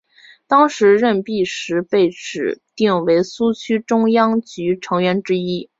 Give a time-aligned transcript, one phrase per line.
[0.47, 5.69] 当时任弼时被指定为苏区中央局成员之一。